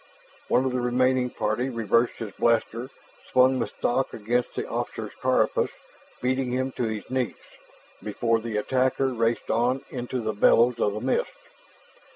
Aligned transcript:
One 0.47 0.65
of 0.65 0.71
the 0.71 0.81
remaining 0.81 1.29
party 1.29 1.69
reversed 1.69 2.15
his 2.15 2.31
blaster, 2.31 2.89
swung 3.31 3.59
the 3.59 3.67
stock 3.67 4.15
against 4.15 4.55
the 4.55 4.67
officer's 4.67 5.13
carapace, 5.21 5.69
beating 6.23 6.49
him 6.49 6.71
to 6.71 6.85
his 6.85 7.07
knees, 7.11 7.35
before 8.01 8.39
the 8.39 8.57
attacker 8.57 9.09
raced 9.09 9.51
on 9.51 9.83
into 9.91 10.19
the 10.19 10.33
billows 10.33 10.79
of 10.79 10.93
the 10.93 11.01
mist. 11.01 11.29